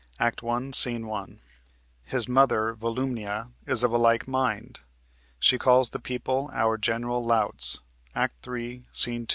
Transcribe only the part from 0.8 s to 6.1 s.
1.) His mother, Volumnia, is of like mind. She calls the